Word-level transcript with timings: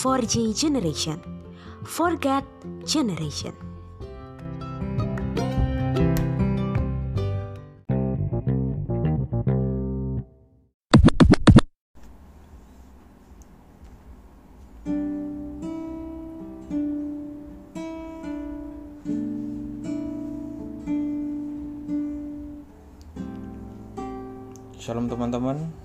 4G 0.00 0.56
generation. 0.56 1.20
Forget 1.84 2.40
generation. 2.88 3.52
Shalom 24.80 25.12
teman-teman 25.12 25.79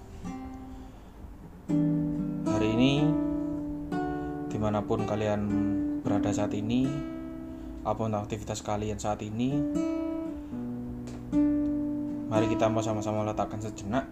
kalian 5.36 5.52
berada 6.00 6.32
saat 6.32 6.56
ini 6.56 6.88
Apa 7.84 8.08
pun 8.08 8.16
aktivitas 8.16 8.64
kalian 8.64 8.96
saat 8.96 9.20
ini 9.20 9.52
Mari 12.32 12.48
kita 12.48 12.72
mau 12.72 12.80
sama-sama 12.80 13.28
letakkan 13.28 13.60
sejenak 13.60 14.08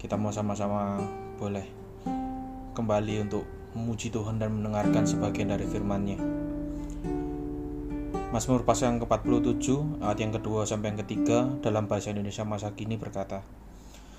Kita 0.00 0.16
mau 0.16 0.32
sama-sama 0.32 0.96
boleh 1.36 1.68
Kembali 2.72 3.28
untuk 3.28 3.44
memuji 3.76 4.08
Tuhan 4.08 4.40
dan 4.40 4.56
mendengarkan 4.56 5.04
sebagian 5.04 5.52
dari 5.52 5.68
firman-Nya 5.68 6.16
Mazmur 8.32 8.64
pasal 8.64 8.96
yang 8.96 9.04
ke-47 9.04 10.00
ayat 10.00 10.18
yang 10.20 10.32
kedua 10.32 10.64
sampai 10.64 10.96
yang 10.96 11.00
ketiga 11.04 11.48
dalam 11.60 11.84
bahasa 11.92 12.12
Indonesia 12.12 12.48
masa 12.48 12.72
kini 12.72 12.96
berkata 12.96 13.44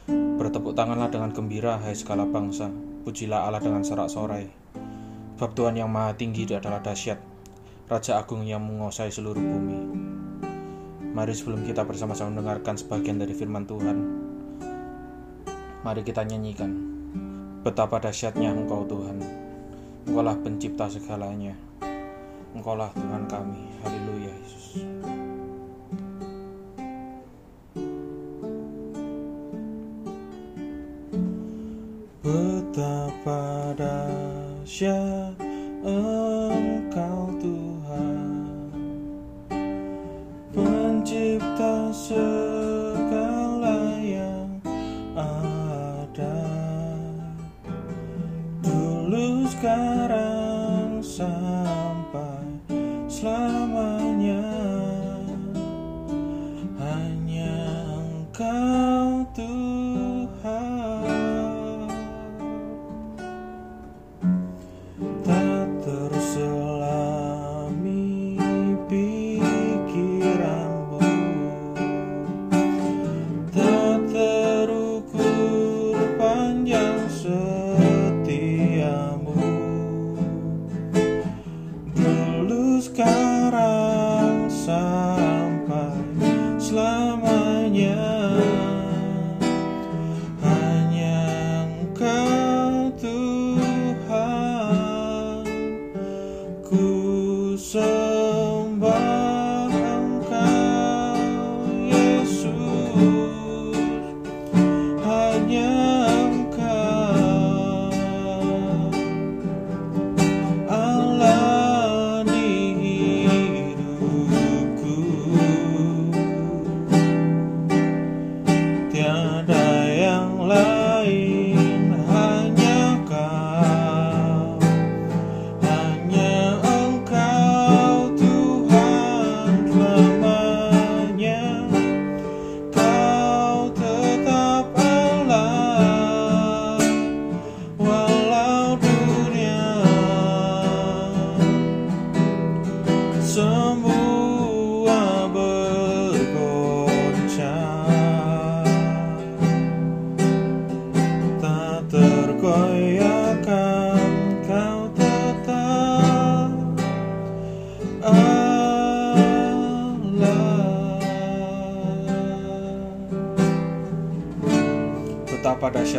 Bertepuk 0.09 0.73
tanganlah 0.73 1.13
dengan 1.13 1.29
gembira, 1.29 1.77
hai 1.77 1.93
segala 1.93 2.25
bangsa. 2.25 2.73
Pujilah 3.05 3.45
Allah 3.45 3.61
dengan 3.61 3.85
sorak-sorai. 3.85 4.49
Bab 5.39 5.55
Tuhan 5.55 5.79
yang 5.79 5.87
maha 5.87 6.11
tinggi 6.19 6.43
adalah 6.51 6.83
dahsyat. 6.83 7.15
Raja 7.87 8.19
Agung 8.19 8.43
yang 8.43 8.59
menguasai 8.59 9.07
seluruh 9.07 9.39
bumi. 9.39 9.79
Mari 11.15 11.31
sebelum 11.31 11.63
kita 11.63 11.87
bersama-sama 11.87 12.35
mendengarkan 12.35 12.75
sebagian 12.75 13.23
dari 13.23 13.31
firman 13.31 13.63
Tuhan, 13.63 13.97
mari 15.87 16.03
kita 16.03 16.27
nyanyikan. 16.27 16.75
Betapa 17.63 18.03
dahsyatnya 18.03 18.51
Engkau 18.51 18.83
Tuhan. 18.83 19.23
Engkaulah 20.11 20.35
pencipta 20.43 20.91
segalanya. 20.91 21.55
Engkaulah 22.51 22.91
Tuhan 22.91 23.23
kami. 23.31 23.63
Haleluya 23.79 24.35
Yesus. 24.43 24.83
Betapa 32.27 33.71
dahsyat 33.79 34.18
Engkau 34.69 35.38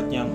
Betapa 0.01 0.30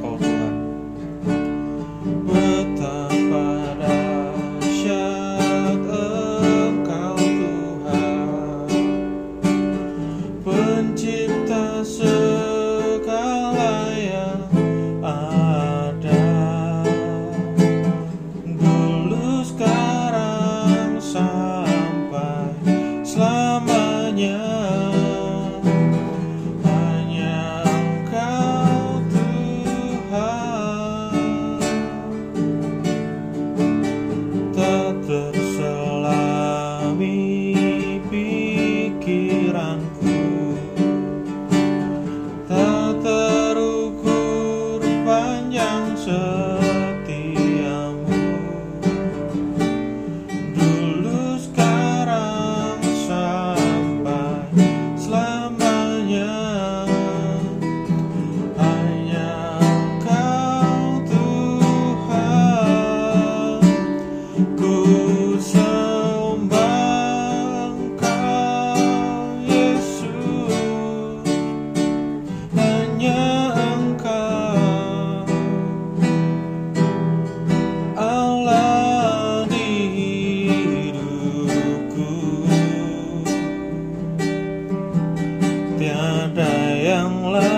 tiada 85.85 86.49
yang 86.81 87.29
lain 87.29 87.54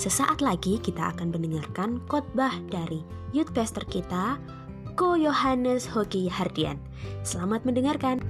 Sesaat 0.00 0.40
lagi 0.40 0.80
kita 0.80 1.12
akan 1.12 1.28
mendengarkan 1.28 2.00
khotbah 2.08 2.56
dari 2.72 3.04
youth 3.36 3.52
pastor 3.52 3.84
kita, 3.84 4.40
Ko 4.96 5.12
Yohanes 5.12 5.84
Hoki 5.92 6.24
Hardian. 6.24 6.80
Selamat 7.20 7.68
mendengarkan. 7.68 8.24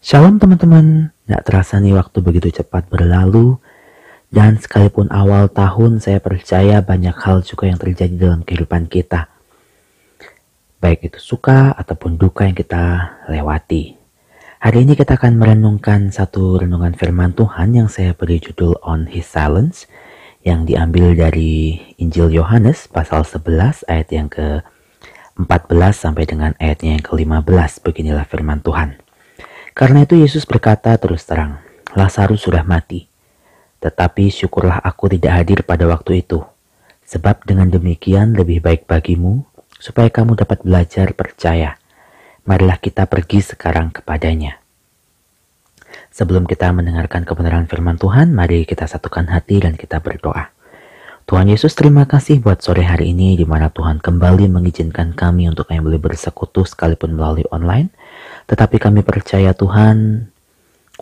Shalom 0.00 0.40
teman-teman, 0.40 1.12
gak 1.28 1.44
terasa 1.44 1.76
nih 1.84 1.92
waktu 2.00 2.16
begitu 2.24 2.64
cepat 2.64 2.88
berlalu 2.88 3.60
dan 4.32 4.56
sekalipun 4.56 5.12
awal 5.12 5.52
tahun 5.52 6.00
saya 6.00 6.24
percaya 6.24 6.80
banyak 6.80 7.12
hal 7.12 7.44
juga 7.44 7.68
yang 7.68 7.76
terjadi 7.76 8.16
dalam 8.16 8.40
kehidupan 8.40 8.88
kita. 8.88 9.28
Baik 10.80 11.12
itu 11.12 11.20
suka 11.20 11.76
ataupun 11.76 12.16
duka 12.16 12.48
yang 12.48 12.56
kita 12.56 13.20
lewati. 13.28 14.05
Hari 14.56 14.88
ini 14.88 14.96
kita 14.96 15.20
akan 15.20 15.36
merenungkan 15.36 16.08
satu 16.08 16.64
renungan 16.64 16.96
firman 16.96 17.36
Tuhan 17.36 17.76
yang 17.76 17.92
saya 17.92 18.16
beri 18.16 18.40
judul 18.40 18.80
On 18.80 19.04
His 19.04 19.28
Silence 19.28 19.84
yang 20.48 20.64
diambil 20.64 21.12
dari 21.12 21.76
Injil 22.00 22.32
Yohanes 22.32 22.88
pasal 22.88 23.28
11 23.28 23.84
ayat 23.84 24.08
yang 24.16 24.32
ke 24.32 24.64
14 25.36 25.44
sampai 25.92 26.24
dengan 26.24 26.56
ayatnya 26.56 26.96
yang 26.96 27.04
ke-15. 27.04 27.84
Beginilah 27.84 28.24
firman 28.24 28.64
Tuhan. 28.64 28.96
Karena 29.76 30.08
itu 30.08 30.16
Yesus 30.16 30.48
berkata 30.48 30.96
terus 30.96 31.28
terang, 31.28 31.60
Lazarus 31.92 32.48
sudah 32.48 32.64
mati. 32.64 33.12
Tetapi 33.84 34.32
syukurlah 34.32 34.80
aku 34.80 35.12
tidak 35.12 35.36
hadir 35.36 35.68
pada 35.68 35.84
waktu 35.84 36.24
itu. 36.24 36.40
Sebab 37.04 37.44
dengan 37.44 37.68
demikian 37.68 38.32
lebih 38.32 38.64
baik 38.64 38.88
bagimu, 38.88 39.44
supaya 39.76 40.08
kamu 40.08 40.32
dapat 40.32 40.64
belajar 40.64 41.12
percaya. 41.12 41.76
Marilah 42.46 42.78
kita 42.78 43.10
pergi 43.10 43.42
sekarang 43.42 43.90
kepadanya. 43.90 44.62
Sebelum 46.14 46.46
kita 46.46 46.70
mendengarkan 46.70 47.26
kebenaran 47.26 47.66
firman 47.66 47.98
Tuhan, 47.98 48.30
mari 48.30 48.62
kita 48.62 48.86
satukan 48.86 49.26
hati 49.34 49.66
dan 49.66 49.74
kita 49.74 49.98
berdoa. 49.98 50.54
Tuhan 51.26 51.50
Yesus 51.50 51.74
terima 51.74 52.06
kasih 52.06 52.38
buat 52.38 52.62
sore 52.62 52.86
hari 52.86 53.10
ini 53.10 53.34
di 53.34 53.42
mana 53.42 53.66
Tuhan 53.66 53.98
kembali 53.98 54.46
mengizinkan 54.46 55.18
kami 55.18 55.50
untuk 55.50 55.66
kami 55.66 55.82
boleh 55.82 55.98
bersekutu 55.98 56.62
sekalipun 56.62 57.18
melalui 57.18 57.42
online. 57.50 57.90
Tetapi 58.46 58.78
kami 58.78 59.02
percaya 59.02 59.50
Tuhan, 59.50 60.30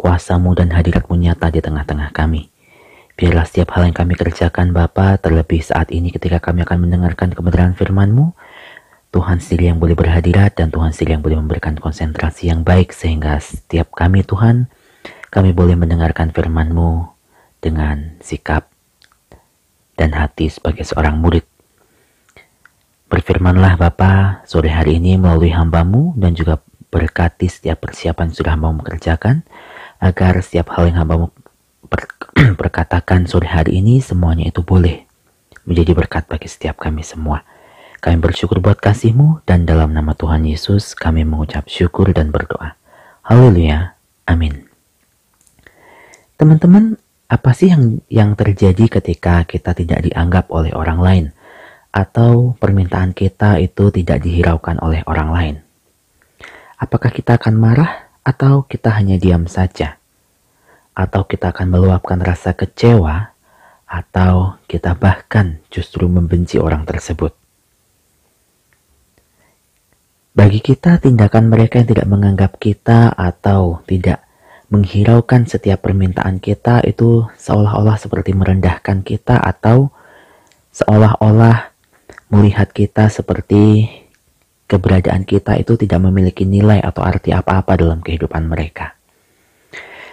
kuasamu 0.00 0.56
dan 0.56 0.73
hadiratmu 0.73 1.12
nyata 1.12 1.52
di 1.52 1.61
tengah-tengah 1.61 2.08
kami. 2.17 2.49
Biarlah 3.20 3.44
setiap 3.44 3.76
hal 3.76 3.93
yang 3.93 3.93
kami 3.93 4.17
kerjakan 4.17 4.73
Bapa, 4.73 5.20
terlebih 5.20 5.61
saat 5.61 5.93
ini 5.93 6.08
ketika 6.08 6.40
kami 6.40 6.64
akan 6.64 6.88
mendengarkan 6.88 7.37
kebenaran 7.37 7.76
firman-Mu, 7.76 8.32
Tuhan 9.14 9.38
sendiri 9.38 9.70
yang 9.70 9.78
boleh 9.78 9.94
berhadirat 9.94 10.58
dan 10.58 10.75
Tuhan 10.75 10.90
sendiri 10.90 11.14
yang 11.14 11.22
boleh 11.22 11.38
memberikan 11.38 11.78
konsentrasi 11.78 12.50
yang 12.50 12.66
baik 12.66 12.90
sehingga 12.90 13.38
setiap 13.38 13.94
kami 13.94 14.26
Tuhan, 14.26 14.66
kami 15.31 15.55
boleh 15.55 15.78
mendengarkan 15.78 16.34
firman-Mu 16.34 17.14
dengan 17.62 18.19
sikap 18.19 18.66
dan 19.94 20.19
hati 20.19 20.50
sebagai 20.50 20.82
seorang 20.82 21.22
murid. 21.22 21.46
Berfirmanlah 23.06 23.78
Bapa 23.78 24.43
sore 24.50 24.75
hari 24.75 24.99
ini 24.99 25.14
melalui 25.14 25.55
hambamu 25.55 26.19
dan 26.19 26.34
juga 26.34 26.58
Berkati 26.94 27.50
setiap 27.50 27.82
persiapan 27.82 28.31
sudah 28.31 28.55
mau 28.55 28.70
mengerjakan, 28.70 29.43
agar 29.99 30.38
setiap 30.38 30.78
hal 30.78 30.87
yang 30.87 31.02
hambamu 31.02 31.34
ber 31.90 32.06
berkatakan 32.55 33.26
sore 33.31 33.50
hari 33.50 33.82
ini 33.82 33.99
semuanya 33.99 34.46
itu 34.46 34.62
boleh 34.62 35.02
menjadi 35.66 35.90
berkat 35.90 36.31
bagi 36.31 36.46
setiap 36.46 36.78
kami 36.78 37.02
semua. 37.02 37.43
Kami 38.04 38.20
bersyukur 38.20 38.60
buat 38.60 38.84
kasihmu 38.84 39.48
dan 39.48 39.64
dalam 39.64 39.96
nama 39.96 40.12
Tuhan 40.12 40.44
Yesus 40.44 40.92
kami 40.92 41.24
mengucap 41.24 41.64
syukur 41.72 42.12
dan 42.12 42.28
berdoa. 42.28 42.76
Haleluya. 43.24 43.96
Amin. 44.28 44.68
Teman-teman, 46.36 47.00
apa 47.32 47.56
sih 47.56 47.72
yang 47.72 48.04
yang 48.12 48.36
terjadi 48.36 49.00
ketika 49.00 49.48
kita 49.48 49.72
tidak 49.72 50.04
dianggap 50.04 50.52
oleh 50.52 50.76
orang 50.76 51.00
lain 51.00 51.24
atau 51.96 52.52
permintaan 52.60 53.16
kita 53.16 53.56
itu 53.56 53.88
tidak 53.88 54.20
dihiraukan 54.20 54.84
oleh 54.84 55.00
orang 55.08 55.30
lain? 55.32 55.56
Apakah 56.76 57.08
kita 57.08 57.40
akan 57.40 57.56
marah 57.56 58.12
atau 58.20 58.68
kita 58.68 58.92
hanya 59.00 59.16
diam 59.16 59.48
saja? 59.48 59.96
Atau 60.92 61.24
kita 61.24 61.56
akan 61.56 61.72
meluapkan 61.72 62.20
rasa 62.20 62.52
kecewa 62.52 63.32
atau 63.88 64.60
kita 64.68 64.92
bahkan 64.92 65.64
justru 65.72 66.04
membenci 66.04 66.60
orang 66.60 66.84
tersebut? 66.84 67.44
Bagi 70.35 70.59
kita, 70.59 70.99
tindakan 70.99 71.47
mereka 71.47 71.79
yang 71.79 71.95
tidak 71.95 72.09
menganggap 72.11 72.59
kita 72.59 73.14
atau 73.14 73.87
tidak 73.87 74.26
menghiraukan 74.67 75.47
setiap 75.47 75.87
permintaan 75.87 76.43
kita 76.43 76.83
itu 76.83 77.23
seolah-olah 77.38 77.95
seperti 77.95 78.35
merendahkan 78.35 79.07
kita 79.07 79.38
atau 79.38 79.95
seolah-olah 80.75 81.71
melihat 82.35 82.67
kita 82.75 83.07
seperti 83.07 83.87
keberadaan 84.67 85.23
kita 85.23 85.55
itu 85.55 85.79
tidak 85.79 86.03
memiliki 86.03 86.43
nilai 86.43 86.83
atau 86.83 87.07
arti 87.07 87.31
apa-apa 87.31 87.79
dalam 87.79 88.03
kehidupan 88.03 88.50
mereka. 88.50 88.99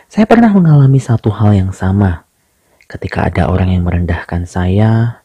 Saya 0.06 0.30
pernah 0.30 0.54
mengalami 0.54 1.01
satu 1.01 1.34
hal 1.34 1.58
yang 1.58 1.74
sama 1.74 2.30
ketika 2.86 3.25
ada 3.25 3.50
orang 3.50 3.74
yang 3.74 3.82
merendahkan 3.82 4.46
saya 4.46 5.21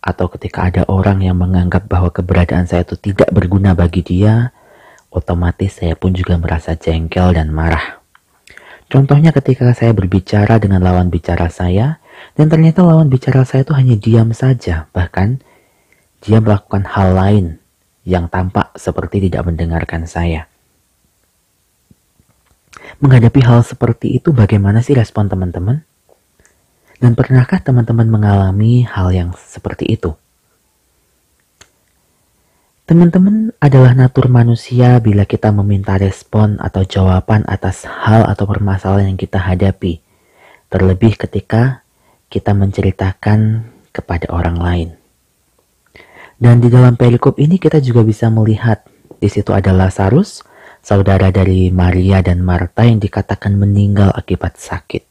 atau 0.00 0.32
ketika 0.32 0.72
ada 0.72 0.82
orang 0.88 1.20
yang 1.20 1.36
menganggap 1.36 1.84
bahwa 1.84 2.08
keberadaan 2.08 2.64
saya 2.64 2.88
itu 2.88 2.96
tidak 2.96 3.28
berguna 3.30 3.76
bagi 3.76 4.00
dia, 4.00 4.52
otomatis 5.12 5.76
saya 5.76 5.92
pun 5.96 6.16
juga 6.16 6.40
merasa 6.40 6.72
jengkel 6.72 7.36
dan 7.36 7.52
marah. 7.52 8.00
Contohnya 8.90 9.30
ketika 9.30 9.70
saya 9.70 9.94
berbicara 9.94 10.58
dengan 10.58 10.82
lawan 10.82 11.12
bicara 11.12 11.46
saya, 11.52 12.02
dan 12.34 12.50
ternyata 12.50 12.82
lawan 12.82 13.06
bicara 13.06 13.46
saya 13.46 13.62
itu 13.62 13.76
hanya 13.76 13.94
diam 13.94 14.34
saja, 14.34 14.90
bahkan 14.90 15.38
dia 16.24 16.42
melakukan 16.42 16.84
hal 16.90 17.14
lain 17.14 17.46
yang 18.02 18.26
tampak 18.26 18.74
seperti 18.74 19.30
tidak 19.30 19.46
mendengarkan 19.46 20.08
saya. 20.08 20.50
Menghadapi 22.98 23.40
hal 23.44 23.62
seperti 23.62 24.18
itu 24.18 24.34
bagaimana 24.34 24.82
sih 24.82 24.96
respon 24.96 25.30
teman-teman? 25.30 25.86
Dan 27.00 27.16
pernahkah 27.16 27.64
teman-teman 27.64 28.04
mengalami 28.12 28.84
hal 28.84 29.08
yang 29.08 29.32
seperti 29.32 29.88
itu? 29.88 30.12
Teman-teman 32.84 33.56
adalah 33.56 33.96
natur 33.96 34.28
manusia 34.28 35.00
bila 35.00 35.24
kita 35.24 35.48
meminta 35.48 35.96
respon 35.96 36.60
atau 36.60 36.84
jawaban 36.84 37.46
atas 37.48 37.88
hal 37.88 38.28
atau 38.28 38.44
permasalahan 38.44 39.14
yang 39.14 39.20
kita 39.20 39.40
hadapi, 39.40 40.04
terlebih 40.68 41.16
ketika 41.16 41.86
kita 42.28 42.52
menceritakan 42.52 43.64
kepada 43.96 44.28
orang 44.28 44.58
lain. 44.60 44.88
Dan 46.36 46.60
di 46.60 46.68
dalam 46.68 47.00
perikop 47.00 47.40
ini 47.40 47.56
kita 47.56 47.80
juga 47.80 48.04
bisa 48.04 48.28
melihat 48.28 48.84
di 49.16 49.28
situ 49.28 49.56
ada 49.56 49.72
Lazarus, 49.72 50.44
saudara 50.84 51.28
dari 51.28 51.68
Maria 51.72 52.20
dan 52.20 52.40
Marta 52.44 52.84
yang 52.84 53.00
dikatakan 53.00 53.56
meninggal 53.56 54.12
akibat 54.12 54.56
sakit. 54.60 55.09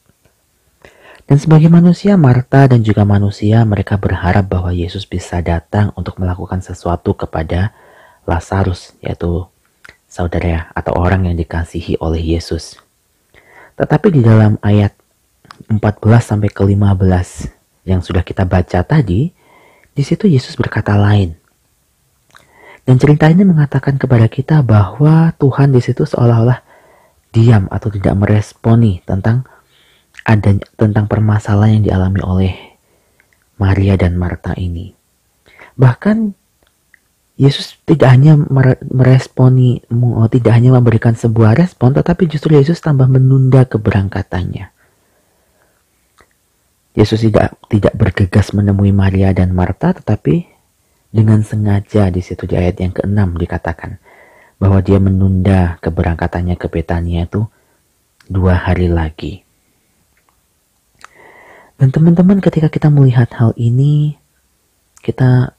Dan 1.30 1.38
sebagai 1.38 1.70
manusia, 1.70 2.18
Marta 2.18 2.66
dan 2.66 2.82
juga 2.82 3.06
manusia 3.06 3.62
mereka 3.62 3.94
berharap 3.94 4.50
bahwa 4.50 4.74
Yesus 4.74 5.06
bisa 5.06 5.38
datang 5.38 5.94
untuk 5.94 6.18
melakukan 6.18 6.58
sesuatu 6.58 7.14
kepada 7.14 7.70
Lazarus, 8.26 8.98
yaitu 8.98 9.46
saudara 10.10 10.74
atau 10.74 10.98
orang 10.98 11.30
yang 11.30 11.38
dikasihi 11.38 12.02
oleh 12.02 12.34
Yesus. 12.34 12.82
Tetapi 13.78 14.10
di 14.10 14.26
dalam 14.26 14.58
ayat 14.58 14.90
14 15.70 15.78
sampai 16.18 16.50
ke 16.50 16.66
15 16.66 17.86
yang 17.86 18.02
sudah 18.02 18.26
kita 18.26 18.42
baca 18.42 18.82
tadi, 18.82 19.30
di 19.94 20.02
situ 20.02 20.26
Yesus 20.26 20.58
berkata 20.58 20.98
lain. 20.98 21.38
Dan 22.82 22.98
cerita 22.98 23.30
ini 23.30 23.46
mengatakan 23.46 24.02
kepada 24.02 24.26
kita 24.26 24.66
bahwa 24.66 25.30
Tuhan 25.38 25.70
di 25.70 25.78
situ 25.78 26.02
seolah-olah 26.02 26.58
diam 27.30 27.70
atau 27.70 27.86
tidak 27.86 28.18
meresponi 28.18 28.98
tentang 29.06 29.46
ada 30.30 30.54
tentang 30.78 31.10
permasalahan 31.10 31.82
yang 31.82 31.84
dialami 31.90 32.20
oleh 32.22 32.52
Maria 33.58 33.98
dan 33.98 34.14
Marta 34.14 34.54
ini. 34.54 34.94
Bahkan 35.74 36.38
Yesus 37.40 37.80
tidak 37.88 38.12
hanya 38.12 38.36
meresponi, 38.84 39.80
tidak 40.28 40.52
hanya 40.52 40.76
memberikan 40.76 41.16
sebuah 41.16 41.56
respon, 41.56 41.96
tetapi 41.96 42.28
justru 42.28 42.52
Yesus 42.52 42.84
tambah 42.84 43.08
menunda 43.08 43.64
keberangkatannya. 43.64 44.68
Yesus 46.92 47.24
tidak 47.24 47.56
tidak 47.72 47.96
bergegas 47.96 48.52
menemui 48.52 48.92
Maria 48.92 49.32
dan 49.32 49.56
Marta, 49.56 49.96
tetapi 49.96 50.44
dengan 51.08 51.40
sengaja 51.40 52.12
di 52.12 52.20
situ 52.20 52.44
di 52.44 52.60
ayat 52.60 52.76
yang 52.84 52.92
keenam 52.92 53.34
dikatakan 53.34 53.96
bahwa 54.60 54.84
dia 54.84 55.00
menunda 55.00 55.80
keberangkatannya 55.80 56.60
ke 56.60 56.68
Betania 56.68 57.24
itu 57.24 57.48
dua 58.28 58.68
hari 58.68 58.92
lagi. 58.92 59.49
Dan 61.80 61.88
teman-teman 61.96 62.44
ketika 62.44 62.68
kita 62.68 62.92
melihat 62.92 63.32
hal 63.40 63.56
ini, 63.56 64.20
kita 65.00 65.56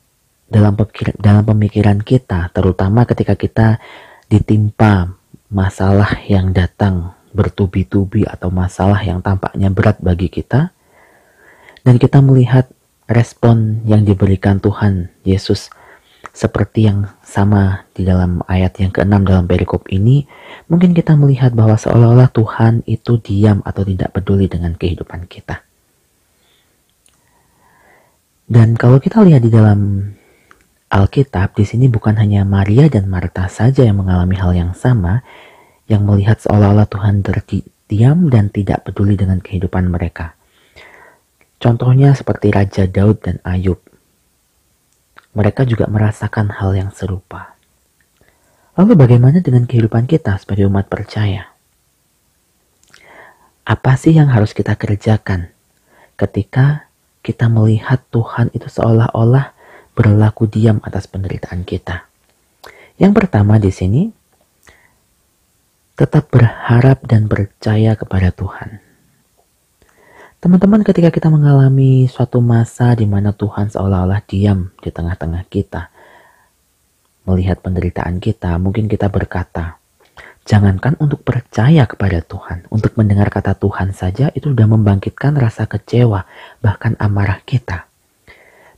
dalam 0.53 0.77
pemikiran, 0.77 1.17
dalam 1.17 1.41
pemikiran 1.49 1.97
kita, 1.97 2.53
terutama 2.53 3.09
ketika 3.09 3.33
kita 3.33 3.81
ditimpa 4.29 5.17
masalah 5.49 6.21
yang 6.29 6.53
datang 6.53 7.17
bertubi-tubi 7.33 8.29
atau 8.29 8.53
masalah 8.53 9.01
yang 9.01 9.17
tampaknya 9.25 9.73
berat 9.73 9.97
bagi 9.97 10.29
kita, 10.29 10.69
dan 11.81 11.97
kita 11.97 12.21
melihat 12.21 12.69
respon 13.09 13.81
yang 13.89 14.05
diberikan 14.05 14.61
Tuhan 14.61 15.09
Yesus 15.25 15.73
seperti 16.37 16.85
yang 16.85 17.09
sama 17.25 17.89
di 17.97 18.05
dalam 18.05 18.45
ayat 18.45 18.77
yang 18.77 18.93
keenam 18.93 19.25
dalam 19.25 19.49
perikop 19.49 19.89
ini, 19.89 20.29
mungkin 20.69 20.93
kita 20.93 21.17
melihat 21.17 21.49
bahwa 21.57 21.81
seolah-olah 21.81 22.29
Tuhan 22.29 22.85
itu 22.85 23.17
diam 23.17 23.65
atau 23.65 23.81
tidak 23.81 24.13
peduli 24.13 24.45
dengan 24.45 24.77
kehidupan 24.77 25.25
kita. 25.25 25.70
Dan 28.51 28.75
kalau 28.75 28.99
kita 28.99 29.23
lihat 29.23 29.47
di 29.47 29.51
dalam 29.51 30.11
Alkitab, 30.91 31.55
di 31.55 31.63
sini 31.63 31.87
bukan 31.87 32.19
hanya 32.19 32.43
Maria 32.43 32.91
dan 32.91 33.07
Marta 33.07 33.47
saja 33.47 33.87
yang 33.87 34.03
mengalami 34.03 34.35
hal 34.35 34.51
yang 34.51 34.75
sama, 34.75 35.23
yang 35.87 36.03
melihat 36.03 36.35
seolah-olah 36.43 36.91
Tuhan 36.91 37.23
terdiam 37.23 38.27
dan 38.27 38.51
tidak 38.51 38.83
peduli 38.83 39.15
dengan 39.15 39.39
kehidupan 39.39 39.87
mereka. 39.87 40.35
Contohnya 41.63 42.11
seperti 42.11 42.51
Raja 42.51 42.91
Daud 42.91 43.23
dan 43.23 43.39
Ayub 43.47 43.79
mereka 45.31 45.63
juga 45.63 45.87
merasakan 45.87 46.51
hal 46.51 46.75
yang 46.75 46.91
serupa. 46.91 47.55
Lalu 48.75 48.99
bagaimana 48.99 49.39
dengan 49.39 49.63
kehidupan 49.63 50.07
kita 50.07 50.35
sebagai 50.39 50.67
umat 50.67 50.91
percaya? 50.91 51.55
Apa 53.63 53.95
sih 53.95 54.11
yang 54.11 54.27
harus 54.27 54.51
kita 54.51 54.75
kerjakan 54.75 55.55
ketika 56.19 56.90
kita 57.21 57.49
melihat 57.49 58.01
Tuhan 58.09 58.53
itu 58.53 58.65
seolah-olah 58.69 59.53
berlaku 59.97 60.45
diam 60.49 60.81
atas 60.85 61.05
penderitaan 61.09 61.65
kita? 61.65 62.05
Yang 63.01 63.13
pertama 63.17 63.57
di 63.57 63.73
sini, 63.73 64.13
tetap 65.97 66.29
berharap 66.29 67.01
dan 67.05 67.25
percaya 67.25 67.97
kepada 67.97 68.29
Tuhan. 68.29 68.81
Teman-teman, 70.41 70.81
ketika 70.81 71.13
kita 71.13 71.29
mengalami 71.29 72.09
suatu 72.09 72.41
masa 72.41 72.97
di 72.97 73.05
mana 73.05 73.29
Tuhan 73.29 73.69
seolah-olah 73.69 74.25
diam 74.25 74.73
di 74.81 74.89
tengah-tengah 74.89 75.45
kita, 75.49 75.93
melihat 77.25 77.61
penderitaan 77.61 78.17
kita, 78.17 78.57
mungkin 78.57 78.89
kita 78.89 79.09
berkata, 79.09 79.80
Jangankan 80.41 80.97
untuk 80.97 81.21
percaya 81.21 81.85
kepada 81.85 82.25
Tuhan, 82.25 82.65
untuk 82.73 82.97
mendengar 82.97 83.29
kata 83.29 83.53
Tuhan 83.53 83.93
saja 83.93 84.33
itu 84.33 84.49
sudah 84.49 84.65
membangkitkan 84.65 85.37
rasa 85.37 85.69
kecewa, 85.69 86.25
bahkan 86.59 86.97
amarah 86.97 87.39
kita. 87.45 87.85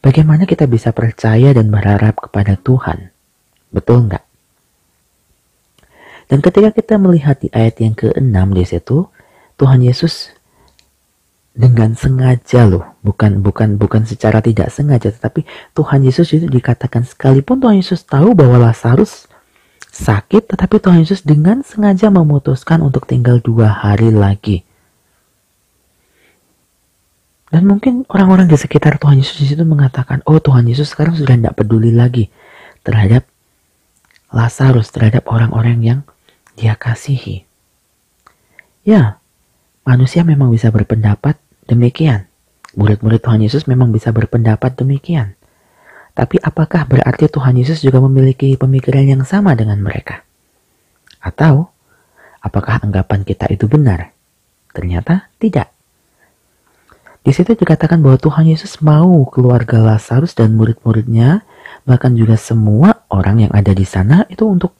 Bagaimana 0.03 0.43
kita 0.43 0.67
bisa 0.67 0.91
percaya 0.91 1.55
dan 1.55 1.72
berharap 1.72 2.20
kepada 2.20 2.60
Tuhan? 2.60 3.15
Betul 3.72 4.12
nggak? 4.12 4.25
Dan 6.27 6.43
ketika 6.43 6.70
kita 6.75 6.96
melihat 7.00 7.39
di 7.39 7.48
ayat 7.55 7.79
yang 7.79 7.96
ke-6 7.96 8.38
di 8.51 8.63
situ, 8.67 9.08
Tuhan 9.55 9.79
Yesus 9.79 10.36
dengan 11.53 11.93
sengaja 11.93 12.65
loh, 12.65 12.98
bukan 13.05 13.39
bukan 13.39 13.77
bukan 13.77 14.03
secara 14.03 14.41
tidak 14.41 14.74
sengaja, 14.74 15.13
tetapi 15.13 15.46
Tuhan 15.77 16.01
Yesus 16.03 16.34
itu 16.36 16.50
dikatakan 16.50 17.05
sekalipun 17.05 17.62
Tuhan 17.62 17.77
Yesus 17.79 18.03
tahu 18.03 18.34
bahwa 18.34 18.60
Lazarus 18.60 19.29
sakit, 19.94 20.50
tetapi 20.50 20.82
Tuhan 20.82 21.06
Yesus 21.06 21.22
dengan 21.22 21.62
sengaja 21.62 22.10
memutuskan 22.10 22.82
untuk 22.82 23.06
tinggal 23.06 23.38
dua 23.38 23.70
hari 23.70 24.10
lagi. 24.10 24.66
Dan 27.54 27.70
mungkin 27.70 28.02
orang-orang 28.10 28.50
di 28.50 28.58
sekitar 28.58 28.98
Tuhan 28.98 29.22
Yesus 29.22 29.38
di 29.38 29.54
mengatakan, 29.62 30.26
oh 30.26 30.42
Tuhan 30.42 30.66
Yesus 30.66 30.90
sekarang 30.90 31.14
sudah 31.14 31.38
tidak 31.38 31.54
peduli 31.54 31.94
lagi 31.94 32.34
terhadap 32.82 33.30
Lazarus, 34.34 34.90
terhadap 34.90 35.30
orang-orang 35.30 35.78
yang 35.86 36.00
dia 36.58 36.74
kasihi. 36.74 37.46
Ya, 38.82 39.22
manusia 39.86 40.26
memang 40.26 40.50
bisa 40.50 40.74
berpendapat 40.74 41.38
demikian. 41.70 42.26
Murid-murid 42.74 43.22
Tuhan 43.22 43.46
Yesus 43.46 43.70
memang 43.70 43.94
bisa 43.94 44.10
berpendapat 44.10 44.74
demikian. 44.74 45.38
Tapi 46.13 46.38
apakah 46.38 46.86
berarti 46.86 47.25
Tuhan 47.25 47.58
Yesus 47.58 47.82
juga 47.82 47.98
memiliki 47.98 48.53
pemikiran 48.53 49.17
yang 49.17 49.24
sama 49.25 49.58
dengan 49.58 49.82
mereka? 49.82 50.22
Atau 51.17 51.74
apakah 52.38 52.86
anggapan 52.86 53.25
kita 53.25 53.50
itu 53.50 53.65
benar? 53.65 54.13
Ternyata 54.70 55.34
tidak. 55.41 55.74
Di 57.24 57.32
situ 57.34 57.58
dikatakan 57.58 58.03
bahwa 58.03 58.20
Tuhan 58.20 58.46
Yesus 58.46 58.84
mau 58.84 59.25
keluarga 59.32 59.79
Lazarus 59.79 60.38
dan 60.38 60.53
murid-muridnya, 60.53 61.48
bahkan 61.88 62.13
juga 62.13 62.36
semua 62.38 63.08
orang 63.10 63.48
yang 63.48 63.51
ada 63.55 63.72
di 63.72 63.88
sana 63.88 64.27
itu 64.29 64.43
untuk 64.43 64.75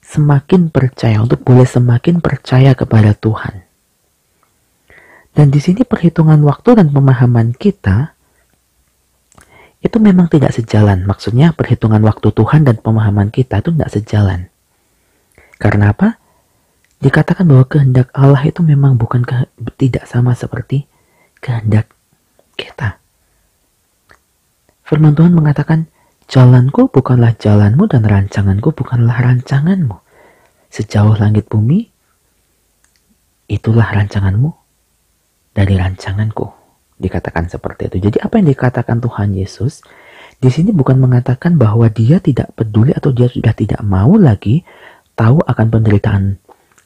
semakin 0.00 0.70
percaya, 0.70 1.18
untuk 1.20 1.42
boleh 1.42 1.66
semakin 1.66 2.22
percaya 2.22 2.72
kepada 2.78 3.12
Tuhan. 3.12 3.66
Dan 5.36 5.52
di 5.52 5.60
sini 5.60 5.84
perhitungan 5.84 6.40
waktu 6.46 6.80
dan 6.80 6.88
pemahaman 6.88 7.52
kita 7.52 8.15
itu 9.86 10.02
memang 10.02 10.26
tidak 10.26 10.52
sejalan. 10.52 11.06
Maksudnya 11.06 11.54
perhitungan 11.54 12.02
waktu 12.02 12.34
Tuhan 12.34 12.66
dan 12.66 12.82
pemahaman 12.82 13.30
kita 13.30 13.62
itu 13.62 13.70
tidak 13.70 13.90
sejalan. 13.94 14.40
Karena 15.56 15.94
apa? 15.94 16.18
Dikatakan 16.98 17.46
bahwa 17.46 17.64
kehendak 17.70 18.10
Allah 18.12 18.42
itu 18.44 18.60
memang 18.66 18.98
bukan 18.98 19.22
ke, 19.22 19.46
tidak 19.78 20.10
sama 20.10 20.34
seperti 20.34 20.88
kehendak 21.38 21.86
kita. 22.58 22.98
Firman 24.82 25.14
Tuhan 25.14 25.34
mengatakan, 25.34 25.86
Jalanku 26.26 26.90
bukanlah 26.90 27.38
jalanmu 27.38 27.86
dan 27.86 28.02
rancanganku 28.02 28.74
bukanlah 28.74 29.14
rancanganmu. 29.14 29.94
Sejauh 30.74 31.14
langit 31.14 31.46
bumi, 31.46 31.86
itulah 33.46 33.86
rancanganmu 33.86 34.50
dari 35.54 35.78
rancanganku. 35.78 36.55
Dikatakan 36.96 37.52
seperti 37.52 37.92
itu. 37.92 38.08
Jadi 38.10 38.18
apa 38.24 38.40
yang 38.40 38.48
dikatakan 38.48 39.04
Tuhan 39.04 39.36
Yesus 39.36 39.84
di 40.36 40.52
sini 40.52 40.68
bukan 40.68 41.00
mengatakan 41.00 41.56
bahwa 41.56 41.88
dia 41.88 42.20
tidak 42.20 42.52
peduli 42.52 42.92
atau 42.92 43.08
dia 43.08 43.24
sudah 43.28 43.56
tidak 43.56 43.80
mau 43.80 44.20
lagi 44.20 44.68
tahu 45.16 45.40
akan 45.40 45.66
penderitaan 45.72 46.36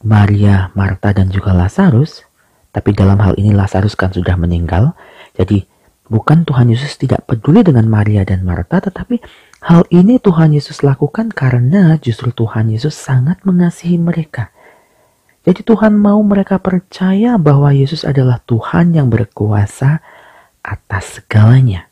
Maria, 0.07 0.71
Marta 0.79 1.11
dan 1.11 1.35
juga 1.35 1.51
Lazarus. 1.51 2.23
Tapi 2.71 2.95
dalam 2.95 3.19
hal 3.19 3.35
ini 3.35 3.51
Lazarus 3.51 3.99
kan 3.99 4.15
sudah 4.15 4.39
meninggal. 4.39 4.95
Jadi 5.35 5.67
bukan 6.07 6.47
Tuhan 6.47 6.71
Yesus 6.71 6.95
tidak 6.95 7.27
peduli 7.27 7.67
dengan 7.67 7.91
Maria 7.91 8.23
dan 8.23 8.47
Marta, 8.47 8.79
tetapi 8.79 9.19
hal 9.67 9.83
ini 9.91 10.23
Tuhan 10.23 10.55
Yesus 10.55 10.87
lakukan 10.87 11.35
karena 11.35 11.99
justru 11.99 12.31
Tuhan 12.31 12.71
Yesus 12.71 12.95
sangat 12.95 13.43
mengasihi 13.43 13.99
mereka. 13.99 14.55
Jadi 15.41 15.65
Tuhan 15.65 15.97
mau 15.97 16.21
mereka 16.21 16.61
percaya 16.61 17.41
bahwa 17.41 17.73
Yesus 17.73 18.05
adalah 18.05 18.45
Tuhan 18.45 18.93
yang 18.93 19.09
berkuasa 19.09 20.05
atas 20.61 21.21
segalanya. 21.21 21.89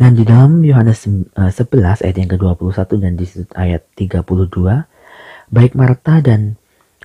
Dan 0.00 0.16
di 0.16 0.24
dalam 0.24 0.64
Yohanes 0.64 1.04
11 1.04 1.36
eh, 1.36 2.08
ayat 2.08 2.16
yang 2.16 2.30
ke-21 2.32 2.90
dan 3.00 3.12
di 3.20 3.26
ayat 3.52 3.84
32, 3.96 5.52
baik 5.52 5.72
Marta 5.76 6.24
dan 6.24 6.56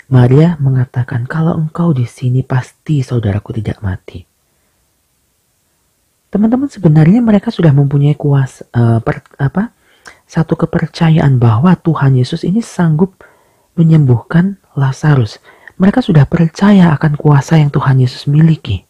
Maria 0.08 0.56
mengatakan 0.64 1.28
kalau 1.28 1.60
engkau 1.60 1.92
di 1.92 2.08
sini 2.08 2.40
pasti 2.40 3.04
saudaraku 3.04 3.52
tidak 3.58 3.84
mati. 3.84 4.24
Teman-teman 6.32 6.72
sebenarnya 6.72 7.20
mereka 7.20 7.52
sudah 7.52 7.76
mempunyai 7.76 8.16
kuasa 8.16 8.64
uh, 8.76 9.00
per, 9.00 9.24
apa? 9.40 9.76
satu 10.26 10.54
kepercayaan 10.58 11.36
bahwa 11.36 11.74
Tuhan 11.78 12.18
Yesus 12.18 12.46
ini 12.46 12.62
sanggup 12.62 13.25
menyembuhkan 13.76 14.60
Lazarus. 14.76 15.40
Mereka 15.76 16.00
sudah 16.00 16.24
percaya 16.28 16.96
akan 16.96 17.20
kuasa 17.20 17.60
yang 17.60 17.72
Tuhan 17.72 18.00
Yesus 18.00 18.28
miliki. 18.32 18.88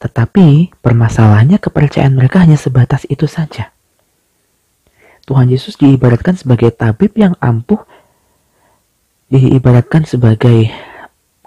Tetapi 0.00 0.76
permasalahannya 0.80 1.56
kepercayaan 1.60 2.16
mereka 2.16 2.44
hanya 2.44 2.56
sebatas 2.60 3.08
itu 3.08 3.24
saja. 3.24 3.72
Tuhan 5.26 5.50
Yesus 5.50 5.76
diibaratkan 5.80 6.38
sebagai 6.38 6.70
tabib 6.70 7.16
yang 7.18 7.34
ampuh, 7.42 7.82
diibaratkan 9.32 10.06
sebagai 10.06 10.70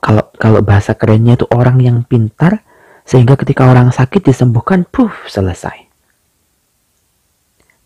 kalau 0.03 0.27
kalau 0.35 0.59
bahasa 0.59 0.95
kerennya 0.95 1.39
itu 1.39 1.47
orang 1.51 1.79
yang 1.79 1.97
pintar 2.03 2.63
sehingga 3.07 3.39
ketika 3.39 3.65
orang 3.65 3.89
sakit 3.89 4.21
disembuhkan, 4.21 4.85
puff, 4.85 5.25
selesai. 5.31 5.89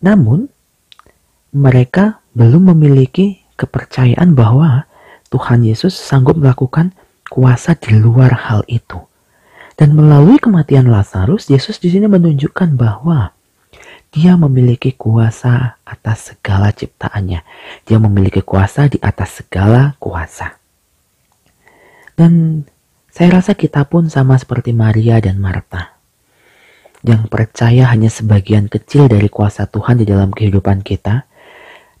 Namun, 0.04 0.52
mereka 1.54 2.20
belum 2.36 2.74
memiliki 2.74 3.43
kepercayaan 3.54 4.34
bahwa 4.34 4.86
Tuhan 5.30 5.66
Yesus 5.66 5.94
sanggup 5.94 6.38
melakukan 6.38 6.94
kuasa 7.26 7.74
di 7.74 7.96
luar 7.98 8.34
hal 8.46 8.62
itu. 8.70 9.02
Dan 9.74 9.98
melalui 9.98 10.38
kematian 10.38 10.86
Lazarus, 10.86 11.50
Yesus 11.50 11.82
di 11.82 11.90
sini 11.90 12.06
menunjukkan 12.06 12.78
bahwa 12.78 13.34
dia 14.14 14.38
memiliki 14.38 14.94
kuasa 14.94 15.82
atas 15.82 16.30
segala 16.30 16.70
ciptaannya. 16.70 17.42
Dia 17.82 17.98
memiliki 17.98 18.46
kuasa 18.46 18.86
di 18.86 19.02
atas 19.02 19.42
segala 19.42 19.98
kuasa. 19.98 20.54
Dan 22.14 22.62
saya 23.10 23.42
rasa 23.42 23.58
kita 23.58 23.82
pun 23.90 24.06
sama 24.06 24.38
seperti 24.38 24.70
Maria 24.70 25.18
dan 25.18 25.42
Marta. 25.42 25.98
Yang 27.02 27.26
percaya 27.26 27.90
hanya 27.90 28.06
sebagian 28.06 28.70
kecil 28.70 29.10
dari 29.10 29.26
kuasa 29.26 29.66
Tuhan 29.66 29.98
di 29.98 30.06
dalam 30.06 30.30
kehidupan 30.30 30.86
kita 30.86 31.26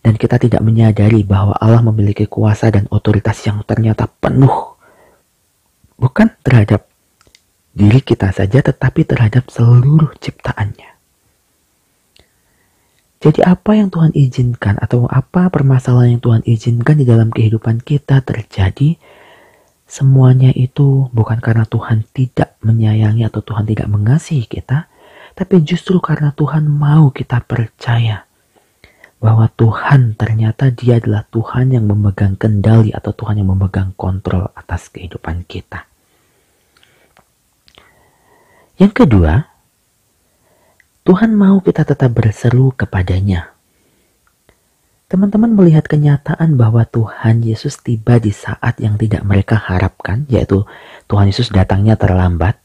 dan 0.04 0.20
kita 0.20 0.36
tidak 0.36 0.60
menyadari 0.60 1.24
bahwa 1.24 1.56
Allah 1.56 1.80
memiliki 1.80 2.28
kuasa 2.28 2.68
dan 2.68 2.84
otoritas 2.92 3.40
yang 3.48 3.64
ternyata 3.64 4.04
penuh 4.04 4.76
bukan 5.96 6.28
terhadap 6.44 6.84
diri 7.72 8.04
kita 8.04 8.28
saja 8.30 8.60
tetapi 8.60 9.08
terhadap 9.08 9.48
seluruh 9.48 10.12
ciptaannya. 10.20 10.92
Jadi 13.24 13.40
apa 13.40 13.72
yang 13.72 13.88
Tuhan 13.88 14.12
izinkan 14.12 14.76
atau 14.76 15.08
apa 15.08 15.48
permasalahan 15.48 16.20
yang 16.20 16.22
Tuhan 16.22 16.42
izinkan 16.44 17.00
di 17.00 17.08
dalam 17.08 17.32
kehidupan 17.32 17.80
kita 17.80 18.20
terjadi 18.20 19.00
semuanya 19.88 20.52
itu 20.52 21.08
bukan 21.08 21.40
karena 21.40 21.64
Tuhan 21.64 22.04
tidak 22.12 22.60
menyayangi 22.60 23.24
atau 23.24 23.40
Tuhan 23.40 23.64
tidak 23.64 23.88
mengasihi 23.88 24.44
kita, 24.44 24.92
tapi 25.32 25.64
justru 25.64 26.04
karena 26.04 26.36
Tuhan 26.36 26.68
mau 26.68 27.08
kita 27.08 27.40
percaya 27.48 28.23
bahwa 29.24 29.48
Tuhan 29.48 30.20
ternyata 30.20 30.68
dia 30.68 31.00
adalah 31.00 31.24
Tuhan 31.32 31.72
yang 31.72 31.88
memegang 31.88 32.36
kendali 32.36 32.92
atau 32.92 33.16
Tuhan 33.16 33.40
yang 33.40 33.56
memegang 33.56 33.96
kontrol 33.96 34.52
atas 34.52 34.92
kehidupan 34.92 35.48
kita. 35.48 35.88
Yang 38.76 38.92
kedua, 38.92 39.48
Tuhan 41.08 41.32
mau 41.32 41.64
kita 41.64 41.88
tetap 41.88 42.12
berseru 42.12 42.76
kepadanya. 42.76 43.48
Teman-teman 45.08 45.56
melihat 45.56 45.88
kenyataan 45.88 46.60
bahwa 46.60 46.84
Tuhan 46.84 47.40
Yesus 47.40 47.80
tiba 47.80 48.20
di 48.20 48.28
saat 48.28 48.76
yang 48.76 49.00
tidak 49.00 49.24
mereka 49.24 49.56
harapkan, 49.56 50.28
yaitu 50.28 50.68
Tuhan 51.08 51.32
Yesus 51.32 51.48
datangnya 51.48 51.96
terlambat. 51.96 52.60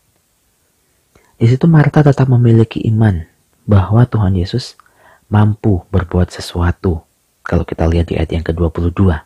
Di 1.40 1.48
situ 1.48 1.72
Marta 1.72 2.04
tetap 2.04 2.28
memiliki 2.28 2.84
iman 2.92 3.24
bahwa 3.64 4.04
Tuhan 4.04 4.36
Yesus 4.36 4.76
mampu 5.30 5.86
berbuat 5.94 6.34
sesuatu. 6.34 7.06
Kalau 7.46 7.64
kita 7.66 7.86
lihat 7.86 8.10
di 8.10 8.18
ayat 8.18 8.30
yang 8.34 8.46
ke-22. 8.46 9.26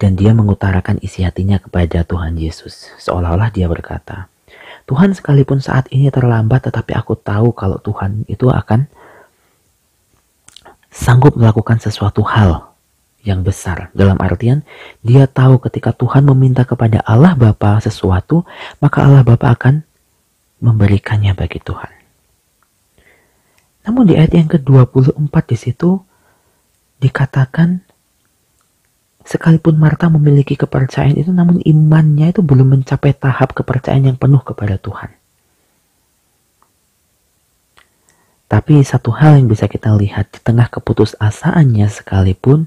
Dan 0.00 0.16
dia 0.16 0.32
mengutarakan 0.32 0.96
isi 1.04 1.20
hatinya 1.24 1.60
kepada 1.60 2.00
Tuhan 2.08 2.40
Yesus. 2.40 2.88
Seolah-olah 2.96 3.52
dia 3.52 3.68
berkata, 3.68 4.32
Tuhan 4.88 5.12
sekalipun 5.12 5.60
saat 5.60 5.92
ini 5.92 6.08
terlambat 6.08 6.72
tetapi 6.72 6.96
aku 6.96 7.20
tahu 7.20 7.52
kalau 7.52 7.76
Tuhan 7.78 8.24
itu 8.32 8.48
akan 8.48 8.88
sanggup 10.88 11.36
melakukan 11.36 11.78
sesuatu 11.78 12.24
hal 12.24 12.72
yang 13.22 13.44
besar. 13.44 13.92
Dalam 13.92 14.16
artian 14.18 14.64
dia 15.04 15.28
tahu 15.28 15.60
ketika 15.68 15.92
Tuhan 15.92 16.24
meminta 16.32 16.64
kepada 16.64 17.04
Allah 17.04 17.36
Bapa 17.36 17.78
sesuatu, 17.84 18.48
maka 18.80 19.04
Allah 19.04 19.22
Bapa 19.22 19.52
akan 19.52 19.84
memberikannya 20.64 21.36
bagi 21.36 21.60
Tuhan. 21.60 21.99
Namun 23.88 24.08
di 24.08 24.14
ayat 24.16 24.32
yang 24.36 24.48
ke-24 24.48 25.34
di 25.48 25.56
situ 25.56 26.00
dikatakan 27.00 27.90
Sekalipun 29.20 29.76
Marta 29.76 30.08
memiliki 30.08 30.56
kepercayaan 30.56 31.14
itu, 31.14 31.30
namun 31.30 31.60
imannya 31.60 32.32
itu 32.32 32.40
belum 32.40 32.80
mencapai 32.80 33.12
tahap 33.12 33.52
kepercayaan 33.52 34.10
yang 34.10 34.18
penuh 34.18 34.40
kepada 34.40 34.80
Tuhan. 34.80 35.12
Tapi 38.50 38.82
satu 38.82 39.14
hal 39.14 39.38
yang 39.38 39.46
bisa 39.46 39.70
kita 39.70 39.94
lihat 39.94 40.34
di 40.34 40.40
tengah 40.42 40.66
keputusasaannya 40.66 41.86
sekalipun 41.86 42.66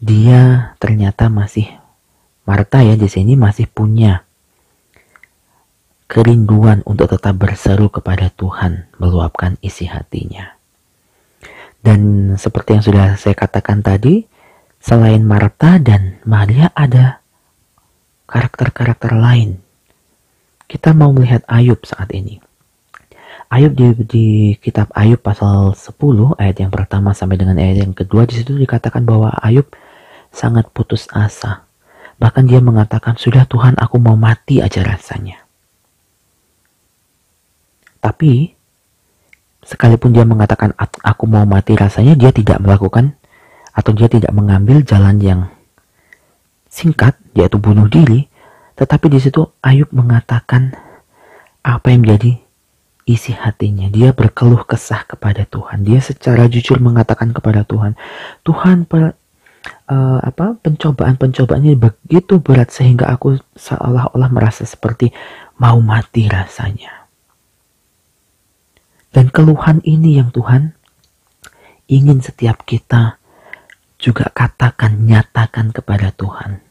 dia 0.00 0.72
ternyata 0.80 1.28
masih 1.28 1.68
Marta 2.48 2.80
ya 2.80 2.96
di 2.96 3.04
sini 3.04 3.36
masih 3.36 3.68
punya 3.68 4.24
kerinduan 6.08 6.80
untuk 6.88 7.12
tetap 7.12 7.36
berseru 7.36 7.92
kepada 7.92 8.32
Tuhan 8.32 8.88
meluapkan 8.96 9.60
isi 9.60 9.84
hatinya. 9.86 10.56
Dan 11.78 12.34
seperti 12.34 12.80
yang 12.80 12.84
sudah 12.84 13.06
saya 13.14 13.36
katakan 13.36 13.84
tadi, 13.84 14.26
Selain 14.78 15.18
Marta 15.26 15.82
dan 15.82 16.22
Maria 16.22 16.70
ada 16.70 17.18
karakter-karakter 18.30 19.10
lain. 19.10 19.58
Kita 20.70 20.94
mau 20.94 21.10
melihat 21.10 21.42
Ayub 21.50 21.82
saat 21.82 22.14
ini. 22.14 22.38
Ayub 23.50 23.74
di, 23.74 23.86
di 24.06 24.26
kitab 24.62 24.92
Ayub 24.94 25.18
pasal 25.18 25.74
10 25.74 26.38
ayat 26.38 26.56
yang 26.62 26.70
pertama 26.70 27.10
sampai 27.10 27.40
dengan 27.40 27.58
ayat 27.58 27.82
yang 27.82 27.92
kedua 27.96 28.22
di 28.28 28.38
situ 28.38 28.54
dikatakan 28.54 29.02
bahwa 29.02 29.34
Ayub 29.42 29.66
sangat 30.30 30.70
putus 30.70 31.10
asa. 31.10 31.66
Bahkan 32.22 32.46
dia 32.46 32.62
mengatakan, 32.62 33.18
sudah 33.18 33.50
Tuhan 33.50 33.74
aku 33.82 33.98
mau 33.98 34.14
mati 34.14 34.62
aja 34.62 34.82
rasanya. 34.86 35.47
Tapi, 37.98 38.54
sekalipun 39.62 40.14
dia 40.14 40.24
mengatakan 40.24 40.72
aku 40.78 41.24
mau 41.26 41.44
mati 41.44 41.74
rasanya, 41.74 42.14
dia 42.14 42.30
tidak 42.30 42.62
melakukan 42.62 43.18
atau 43.74 43.94
dia 43.94 44.10
tidak 44.10 44.34
mengambil 44.34 44.82
jalan 44.82 45.16
yang 45.22 45.40
singkat 46.66 47.14
yaitu 47.34 47.58
bunuh 47.58 47.86
diri. 47.86 48.26
Tetapi 48.78 49.06
di 49.10 49.18
situ 49.18 49.42
Ayub 49.62 49.90
mengatakan 49.90 50.74
apa 51.66 51.90
yang 51.90 52.06
menjadi 52.06 52.38
isi 53.08 53.34
hatinya. 53.34 53.90
Dia 53.90 54.14
berkeluh 54.14 54.62
kesah 54.68 55.02
kepada 55.08 55.48
Tuhan. 55.48 55.82
Dia 55.82 55.98
secara 55.98 56.46
jujur 56.46 56.78
mengatakan 56.78 57.34
kepada 57.34 57.66
Tuhan 57.66 57.98
Tuhan 58.46 58.86
per, 58.86 59.18
uh, 59.88 60.18
apa 60.22 60.56
pencobaan-pencobaan 60.60 61.64
ini 61.64 61.76
begitu 61.76 62.38
berat 62.38 62.70
sehingga 62.70 63.10
aku 63.10 63.40
seolah-olah 63.56 64.30
merasa 64.30 64.62
seperti 64.68 65.10
mau 65.58 65.80
mati 65.82 66.28
rasanya 66.30 66.97
dan 69.12 69.32
keluhan 69.32 69.80
ini 69.84 70.20
yang 70.20 70.28
Tuhan 70.30 70.76
ingin 71.88 72.20
setiap 72.20 72.62
kita 72.68 73.16
juga 73.98 74.30
katakan, 74.30 75.08
nyatakan 75.08 75.74
kepada 75.74 76.14
Tuhan. 76.14 76.62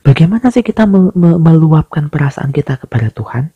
Bagaimana 0.00 0.48
sih 0.52 0.64
kita 0.64 0.84
meluapkan 0.88 2.08
perasaan 2.08 2.52
kita 2.52 2.80
kepada 2.80 3.08
Tuhan? 3.12 3.52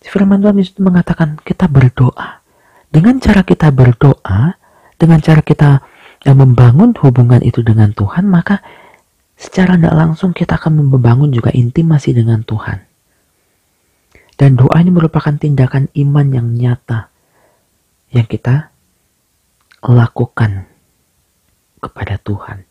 Firman 0.00 0.40
Tuhan 0.40 0.56
itu 0.60 0.80
mengatakan 0.80 1.36
kita 1.40 1.68
berdoa. 1.68 2.40
Dengan 2.90 3.22
cara 3.22 3.46
kita 3.46 3.70
berdoa, 3.70 4.58
dengan 4.98 5.20
cara 5.22 5.44
kita 5.44 5.84
yang 6.26 6.36
membangun 6.40 6.96
hubungan 6.98 7.40
itu 7.44 7.62
dengan 7.62 7.94
Tuhan, 7.94 8.26
maka 8.26 8.60
secara 9.38 9.78
tidak 9.78 9.94
langsung 9.94 10.34
kita 10.34 10.58
akan 10.58 10.88
membangun 10.88 11.30
juga 11.32 11.54
intimasi 11.54 12.12
dengan 12.12 12.42
Tuhan. 12.44 12.89
Dan 14.40 14.56
doa 14.56 14.80
ini 14.80 14.88
merupakan 14.88 15.36
tindakan 15.36 15.92
iman 16.00 16.26
yang 16.32 16.48
nyata 16.56 17.12
yang 18.08 18.24
kita 18.24 18.72
lakukan 19.84 20.64
kepada 21.76 22.16
Tuhan. 22.16 22.64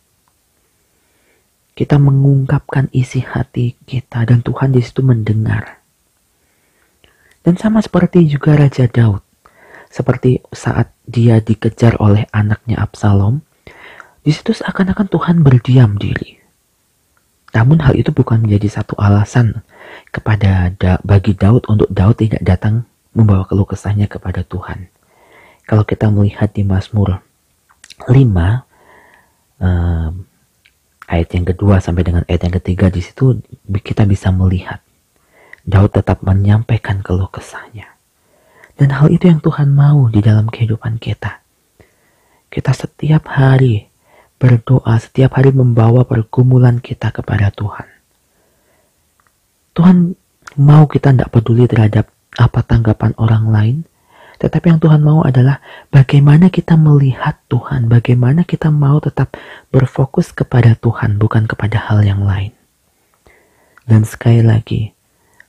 Kita 1.78 2.02
mengungkapkan 2.02 2.90
isi 2.90 3.22
hati 3.22 3.78
kita 3.86 4.26
dan 4.26 4.42
Tuhan 4.42 4.74
di 4.74 4.82
situ 4.82 5.06
mendengar. 5.06 5.78
Dan 7.46 7.54
sama 7.62 7.86
seperti 7.86 8.26
juga 8.26 8.58
Raja 8.58 8.90
Daud, 8.90 9.22
seperti 9.94 10.42
saat 10.50 10.90
dia 11.06 11.38
dikejar 11.38 12.02
oleh 12.02 12.26
anaknya 12.34 12.82
Absalom, 12.82 13.46
di 14.26 14.34
situ 14.34 14.58
seakan-akan 14.58 15.06
Tuhan 15.06 15.46
berdiam 15.46 16.02
diri. 16.02 16.38
Namun 17.54 17.82
hal 17.82 17.98
itu 17.98 18.14
bukan 18.14 18.46
menjadi 18.46 18.82
satu 18.82 18.94
alasan 19.02 19.66
kepada 20.14 20.70
da 20.78 21.02
bagi 21.02 21.34
Daud 21.34 21.66
untuk 21.66 21.90
Daud 21.90 22.22
tidak 22.22 22.46
datang 22.46 22.86
membawa 23.18 23.46
keluh 23.50 23.66
kesahnya 23.66 24.06
kepada 24.06 24.46
Tuhan. 24.46 24.90
Kalau 25.66 25.86
kita 25.86 26.10
melihat 26.14 26.54
di 26.54 26.66
Mazmur 26.66 27.22
5 28.06 28.14
um, 29.62 30.14
ayat 31.10 31.30
yang 31.34 31.46
kedua 31.46 31.82
sampai 31.82 32.06
dengan 32.06 32.24
ayat 32.30 32.42
yang 32.46 32.56
ketiga 32.62 32.86
di 32.94 33.02
situ 33.02 33.42
kita 33.82 34.06
bisa 34.06 34.30
melihat 34.30 34.82
Daud 35.66 35.94
tetap 35.94 36.22
menyampaikan 36.22 37.02
keluh 37.02 37.30
kesahnya. 37.30 37.98
Dan 38.80 38.96
hal 38.96 39.12
itu 39.12 39.28
yang 39.28 39.44
Tuhan 39.44 39.76
mau 39.76 40.08
di 40.08 40.24
dalam 40.24 40.48
kehidupan 40.48 41.04
kita. 41.04 41.44
Kita 42.48 42.72
setiap 42.72 43.28
hari 43.28 43.88
berdoa, 44.39 44.95
setiap 44.97 45.36
hari 45.36 45.52
membawa 45.52 46.08
pergumulan 46.08 46.80
kita 46.80 47.12
kepada 47.12 47.52
Tuhan. 47.52 47.86
Tuhan 49.75 50.15
mau 50.58 50.88
kita 50.88 51.12
tidak 51.13 51.30
peduli 51.30 51.67
terhadap 51.67 52.10
apa 52.39 52.63
tanggapan 52.63 53.12
orang 53.19 53.52
lain, 53.52 53.78
tetapi 54.39 54.71
yang 54.71 54.80
Tuhan 54.80 55.04
mau 55.04 55.28
adalah 55.28 55.60
bagaimana 55.91 56.47
kita 56.47 56.80
melihat 56.80 57.36
Tuhan, 57.52 57.91
bagaimana 57.91 58.47
kita 58.47 58.71
mau 58.71 59.04
tetap 59.04 59.36
berfokus 59.67 60.32
kepada 60.32 60.80
Tuhan, 60.80 61.19
bukan 61.19 61.43
kepada 61.43 61.91
hal 61.91 62.08
yang 62.08 62.23
lain. 62.23 62.56
Dan 63.84 64.08
sekali 64.08 64.39
lagi, 64.39 64.95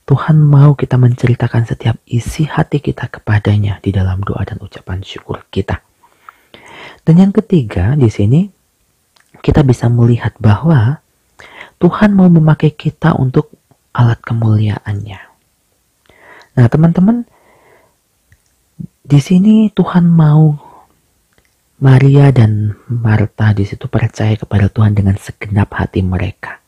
Tuhan 0.03 0.35
mau 0.35 0.75
kita 0.75 0.99
menceritakan 0.99 1.63
setiap 1.63 1.95
isi 2.03 2.43
hati 2.43 2.83
kita 2.83 3.07
kepadanya 3.07 3.79
di 3.79 3.95
dalam 3.95 4.19
doa 4.19 4.43
dan 4.43 4.59
ucapan 4.59 4.99
syukur 4.99 5.47
kita. 5.47 5.79
Dan 7.07 7.15
yang 7.15 7.31
ketiga 7.31 7.95
di 7.95 8.11
sini 8.11 8.60
kita 9.41 9.65
bisa 9.65 9.89
melihat 9.89 10.37
bahwa 10.37 11.01
Tuhan 11.81 12.13
mau 12.13 12.29
memakai 12.29 12.77
kita 12.77 13.17
untuk 13.17 13.49
alat 13.91 14.21
kemuliaannya. 14.21 15.21
Nah, 16.51 16.65
teman-teman, 16.69 17.25
di 19.01 19.19
sini 19.19 19.73
Tuhan 19.73 20.05
mau 20.05 20.55
Maria 21.81 22.29
dan 22.29 22.77
Marta 22.85 23.57
di 23.57 23.65
situ 23.65 23.89
percaya 23.89 24.37
kepada 24.37 24.69
Tuhan 24.69 24.93
dengan 24.93 25.17
segenap 25.17 25.73
hati 25.73 26.05
mereka. 26.05 26.61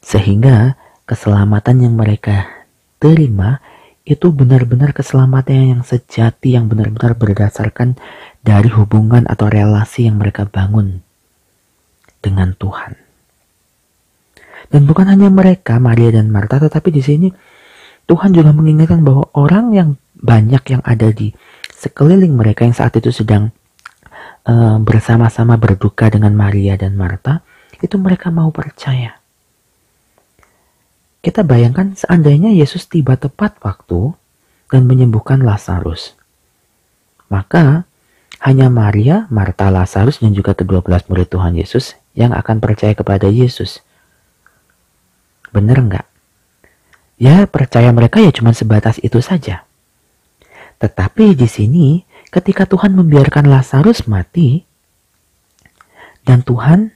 Sehingga 0.00 0.80
keselamatan 1.04 1.84
yang 1.84 1.94
mereka 1.94 2.48
terima 2.96 3.60
itu 4.08 4.32
benar-benar 4.32 4.96
keselamatan 4.96 5.76
yang 5.76 5.82
sejati 5.84 6.56
yang 6.56 6.72
benar-benar 6.72 7.18
berdasarkan 7.20 8.00
dari 8.40 8.72
hubungan 8.72 9.28
atau 9.28 9.52
relasi 9.52 10.08
yang 10.08 10.16
mereka 10.16 10.48
bangun 10.48 11.05
dengan 12.26 12.50
Tuhan. 12.58 12.98
Dan 14.66 14.82
bukan 14.90 15.06
hanya 15.06 15.30
mereka, 15.30 15.78
Maria 15.78 16.10
dan 16.10 16.34
Marta, 16.34 16.58
tetapi 16.58 16.90
di 16.90 17.02
sini 17.02 17.28
Tuhan 18.10 18.34
juga 18.34 18.50
mengingatkan 18.50 19.06
bahwa 19.06 19.30
orang 19.38 19.70
yang 19.70 19.88
banyak 20.18 20.62
yang 20.74 20.82
ada 20.82 21.14
di 21.14 21.30
sekeliling 21.70 22.34
mereka 22.34 22.66
yang 22.66 22.74
saat 22.74 22.98
itu 22.98 23.14
sedang 23.14 23.54
uh, 24.42 24.78
bersama-sama 24.82 25.54
berduka 25.54 26.10
dengan 26.10 26.34
Maria 26.34 26.74
dan 26.74 26.98
Marta, 26.98 27.46
itu 27.78 27.94
mereka 28.00 28.34
mau 28.34 28.50
percaya. 28.50 29.22
Kita 31.22 31.42
bayangkan 31.42 31.94
seandainya 31.98 32.54
Yesus 32.54 32.86
tiba 32.86 33.18
tepat 33.18 33.58
waktu 33.62 34.14
dan 34.70 34.86
menyembuhkan 34.86 35.42
Lazarus. 35.42 36.14
Maka 37.26 37.86
hanya 38.46 38.70
Maria, 38.70 39.26
Marta, 39.34 39.66
Lazarus, 39.70 40.22
dan 40.22 40.30
juga 40.30 40.54
kedua 40.54 40.78
belas 40.78 41.02
murid 41.10 41.26
Tuhan 41.26 41.58
Yesus 41.58 41.98
yang 42.16 42.32
akan 42.32 42.58
percaya 42.58 42.96
kepada 42.96 43.28
Yesus. 43.28 43.84
Benar 45.52 45.78
enggak? 45.78 46.06
Ya 47.20 47.44
percaya 47.46 47.92
mereka 47.92 48.18
ya 48.18 48.32
cuma 48.32 48.56
sebatas 48.56 48.98
itu 49.04 49.20
saja. 49.20 49.68
Tetapi 50.80 51.36
di 51.36 51.48
sini 51.48 51.86
ketika 52.28 52.68
Tuhan 52.68 52.92
membiarkan 52.96 53.48
Lazarus 53.48 54.04
mati 54.08 54.64
dan 56.24 56.44
Tuhan 56.44 56.92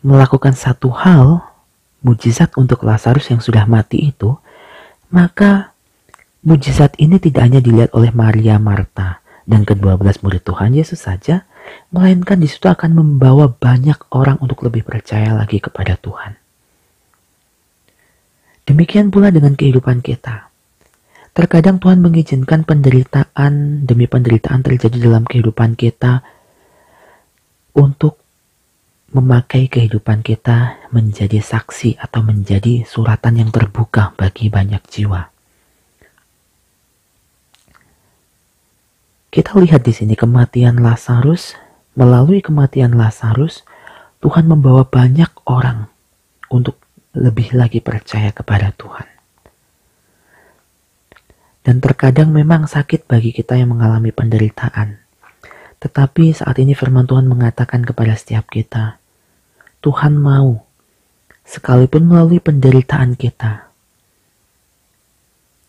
melakukan 0.00 0.56
satu 0.56 0.88
hal 0.94 1.44
mujizat 2.00 2.56
untuk 2.56 2.84
Lazarus 2.84 3.28
yang 3.28 3.44
sudah 3.44 3.68
mati 3.68 4.08
itu, 4.08 4.40
maka 5.12 5.76
mujizat 6.40 6.96
ini 6.96 7.20
tidak 7.20 7.44
hanya 7.44 7.60
dilihat 7.60 7.92
oleh 7.92 8.08
Maria 8.16 8.56
Marta 8.56 9.20
dan 9.44 9.68
kedua 9.68 10.00
belas 10.00 10.24
murid 10.24 10.40
Tuhan 10.40 10.72
Yesus 10.72 11.04
saja, 11.04 11.44
melainkan 11.90 12.38
di 12.38 12.48
situ 12.48 12.70
akan 12.70 12.96
membawa 12.96 13.50
banyak 13.50 13.96
orang 14.14 14.38
untuk 14.38 14.62
lebih 14.66 14.86
percaya 14.86 15.34
lagi 15.34 15.58
kepada 15.58 15.98
Tuhan. 15.98 16.38
Demikian 18.68 19.10
pula 19.10 19.34
dengan 19.34 19.58
kehidupan 19.58 19.98
kita. 19.98 20.46
Terkadang 21.34 21.82
Tuhan 21.82 22.02
mengizinkan 22.02 22.62
penderitaan 22.62 23.82
demi 23.86 24.06
penderitaan 24.06 24.62
terjadi 24.62 24.98
dalam 24.98 25.26
kehidupan 25.26 25.78
kita 25.78 26.22
untuk 27.74 28.18
memakai 29.10 29.66
kehidupan 29.66 30.22
kita 30.22 30.78
menjadi 30.94 31.42
saksi 31.42 31.98
atau 31.98 32.22
menjadi 32.22 32.86
suratan 32.86 33.42
yang 33.42 33.50
terbuka 33.50 34.14
bagi 34.14 34.46
banyak 34.46 34.82
jiwa. 34.86 35.39
Kita 39.30 39.54
lihat 39.62 39.86
di 39.86 39.94
sini 39.94 40.18
kematian 40.18 40.82
Lazarus, 40.82 41.54
melalui 41.94 42.42
kematian 42.42 42.98
Lazarus, 42.98 43.62
Tuhan 44.18 44.50
membawa 44.50 44.82
banyak 44.82 45.30
orang 45.46 45.86
untuk 46.50 46.82
lebih 47.14 47.54
lagi 47.54 47.78
percaya 47.78 48.34
kepada 48.34 48.74
Tuhan. 48.74 49.06
Dan 51.62 51.78
terkadang 51.78 52.34
memang 52.34 52.66
sakit 52.66 53.06
bagi 53.06 53.30
kita 53.30 53.54
yang 53.54 53.70
mengalami 53.70 54.10
penderitaan. 54.10 54.98
Tetapi 55.78 56.34
saat 56.34 56.58
ini 56.58 56.74
firman 56.74 57.06
Tuhan 57.06 57.30
mengatakan 57.30 57.86
kepada 57.86 58.18
setiap 58.18 58.50
kita, 58.50 58.98
Tuhan 59.78 60.18
mau, 60.18 60.66
sekalipun 61.46 62.02
melalui 62.02 62.42
penderitaan 62.42 63.14
kita, 63.14 63.70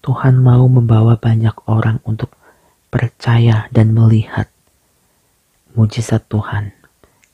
Tuhan 0.02 0.42
mau 0.42 0.66
membawa 0.66 1.14
banyak 1.14 1.54
orang 1.70 2.02
untuk 2.10 2.41
percaya 2.92 3.72
dan 3.72 3.96
melihat 3.96 4.52
mujizat 5.74 6.28
Tuhan, 6.28 6.76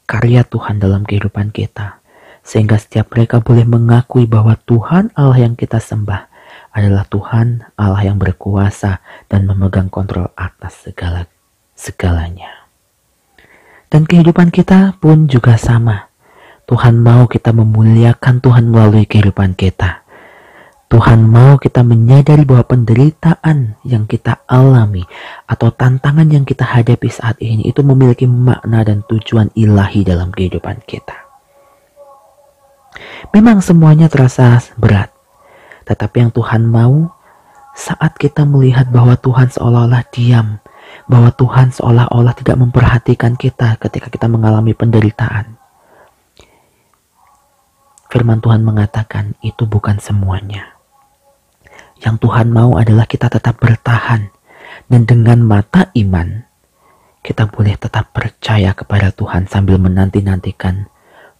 karya 0.05 0.45
Tuhan 0.45 0.77
dalam 0.77 1.03
kehidupan 1.03 1.49
kita, 1.49 1.99
sehingga 2.45 2.77
setiap 2.77 3.11
mereka 3.11 3.41
boleh 3.41 3.65
mengakui 3.65 4.29
bahwa 4.29 4.53
Tuhan 4.69 5.09
Allah 5.17 5.49
yang 5.49 5.57
kita 5.57 5.81
sembah 5.81 6.29
adalah 6.71 7.03
Tuhan 7.09 7.65
Allah 7.73 8.05
yang 8.05 8.21
berkuasa 8.21 9.01
dan 9.25 9.49
memegang 9.49 9.89
kontrol 9.89 10.29
atas 10.37 10.85
segala 10.85 11.25
segalanya. 11.73 12.69
Dan 13.89 14.05
kehidupan 14.05 14.53
kita 14.53 14.95
pun 15.01 15.25
juga 15.25 15.57
sama. 15.57 16.11
Tuhan 16.67 16.99
mau 16.99 17.25
kita 17.25 17.55
memuliakan 17.55 18.43
Tuhan 18.43 18.67
melalui 18.67 19.07
kehidupan 19.07 19.55
kita. 19.55 20.06
Tuhan 20.87 21.19
mau 21.27 21.59
kita 21.59 21.83
menyadari 21.83 22.47
bahwa 22.47 22.63
penderitaan 22.63 23.75
yang 23.83 24.07
kita 24.07 24.39
alami 24.47 25.03
atau 25.43 25.67
tantangan 25.67 26.31
yang 26.31 26.47
kita 26.47 26.63
hadapi 26.63 27.11
saat 27.11 27.35
ini 27.43 27.67
itu 27.67 27.83
memiliki 27.83 28.23
makna 28.23 28.87
dan 28.87 29.03
tujuan 29.03 29.51
ilahi 29.51 30.07
dalam 30.07 30.31
kehidupan 30.31 30.79
kita. 30.87 31.27
Memang 33.35 33.59
semuanya 33.59 34.07
terasa 34.07 34.63
berat, 34.79 35.11
tetapi 35.83 36.23
yang 36.23 36.31
Tuhan 36.31 36.63
mau 36.63 37.11
saat 37.75 38.15
kita 38.15 38.47
melihat 38.47 38.87
bahwa 38.87 39.19
Tuhan 39.19 39.51
seolah-olah 39.51 40.07
diam, 40.15 40.63
bahwa 41.11 41.35
Tuhan 41.35 41.75
seolah-olah 41.75 42.31
tidak 42.31 42.57
memperhatikan 42.63 43.35
kita 43.35 43.75
ketika 43.83 44.07
kita 44.07 44.31
mengalami 44.31 44.71
penderitaan. 44.71 45.59
Firman 48.07 48.39
Tuhan 48.39 48.63
mengatakan 48.63 49.35
itu 49.43 49.67
bukan 49.67 49.99
semuanya. 49.99 50.76
Yang 52.03 52.15
Tuhan 52.27 52.53
mau 52.53 52.77
adalah 52.77 53.09
kita 53.09 53.29
tetap 53.29 53.57
bertahan 53.57 54.29
dan 54.87 55.01
dengan 55.03 55.41
mata 55.41 55.89
iman 55.97 56.45
kita 57.25 57.49
boleh 57.49 57.75
tetap 57.75 58.13
percaya 58.15 58.71
kepada 58.71 59.11
Tuhan 59.11 59.49
sambil 59.51 59.75
menanti-nantikan 59.81 60.87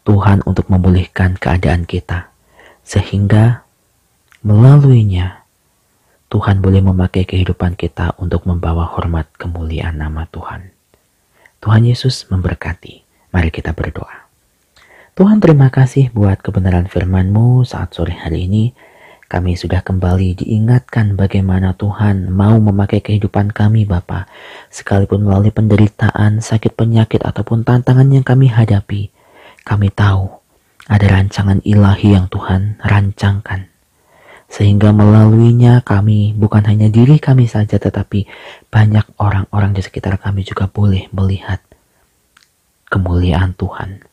Tuhan 0.04 0.44
untuk 0.44 0.68
memulihkan 0.68 1.40
keadaan 1.40 1.88
kita. 1.88 2.32
Sehingga 2.84 3.68
Melaluinya, 4.48 5.44
Tuhan 6.32 6.64
boleh 6.64 6.80
memakai 6.80 7.28
kehidupan 7.28 7.76
kita 7.76 8.16
untuk 8.16 8.48
membawa 8.48 8.86
hormat 8.86 9.28
kemuliaan 9.36 10.00
nama 10.00 10.24
Tuhan. 10.30 10.72
Tuhan 11.60 11.84
Yesus 11.84 12.32
memberkati. 12.32 13.04
Mari 13.36 13.52
kita 13.52 13.76
berdoa. 13.76 14.30
Tuhan 15.20 15.44
terima 15.44 15.68
kasih 15.68 16.16
buat 16.16 16.40
kebenaran 16.40 16.88
firman-Mu 16.88 17.68
saat 17.68 17.92
sore 17.92 18.16
hari 18.16 18.48
ini. 18.48 18.72
Kami 19.28 19.60
sudah 19.60 19.84
kembali 19.84 20.40
diingatkan 20.40 21.20
bagaimana 21.20 21.76
Tuhan 21.76 22.32
mau 22.32 22.56
memakai 22.64 23.04
kehidupan 23.04 23.52
kami 23.52 23.84
Bapa, 23.84 24.24
sekalipun 24.72 25.28
melalui 25.28 25.52
penderitaan, 25.52 26.40
sakit 26.40 26.80
penyakit 26.80 27.20
ataupun 27.28 27.68
tantangan 27.68 28.08
yang 28.08 28.24
kami 28.24 28.48
hadapi. 28.48 29.12
Kami 29.68 29.92
tahu 29.92 30.32
ada 30.88 31.06
rancangan 31.12 31.60
ilahi 31.68 32.16
yang 32.16 32.32
Tuhan 32.32 32.80
rancangkan 32.80 33.68
sehingga 34.48 34.96
melaluinya 34.96 35.84
kami 35.84 36.32
bukan 36.32 36.64
hanya 36.72 36.88
diri 36.88 37.20
kami 37.20 37.52
saja 37.52 37.76
tetapi 37.76 38.24
banyak 38.72 39.04
orang-orang 39.20 39.76
di 39.76 39.84
sekitar 39.84 40.16
kami 40.16 40.48
juga 40.48 40.72
boleh 40.72 41.12
melihat 41.12 41.60
kemuliaan 42.88 43.52
Tuhan 43.60 44.08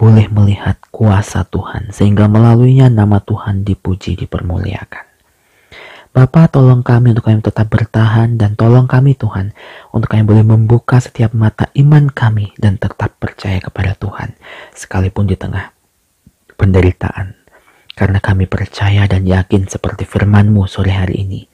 boleh 0.00 0.32
melihat 0.32 0.80
kuasa 0.88 1.44
Tuhan 1.44 1.92
sehingga 1.92 2.24
melaluinya 2.32 2.88
nama 2.88 3.20
Tuhan 3.20 3.68
dipuji 3.68 4.16
dipermuliakan 4.16 5.12
Bapa 6.10 6.48
tolong 6.48 6.80
kami 6.80 7.12
untuk 7.12 7.28
kami 7.28 7.44
tetap 7.44 7.68
bertahan 7.68 8.40
dan 8.40 8.56
tolong 8.56 8.88
kami 8.88 9.14
Tuhan 9.14 9.52
untuk 9.92 10.08
kami 10.08 10.24
boleh 10.24 10.42
membuka 10.42 10.98
setiap 10.98 11.36
mata 11.36 11.68
iman 11.76 12.08
kami 12.08 12.56
dan 12.56 12.80
tetap 12.80 13.20
percaya 13.20 13.60
kepada 13.60 13.92
Tuhan 13.94 14.34
sekalipun 14.74 15.28
di 15.28 15.36
tengah 15.36 15.70
penderitaan 16.56 17.40
karena 18.00 18.16
kami 18.16 18.48
percaya 18.48 19.04
dan 19.04 19.28
yakin 19.28 19.68
seperti 19.68 20.08
firman-Mu 20.08 20.64
sore 20.64 20.96
hari 20.96 21.20
ini, 21.20 21.44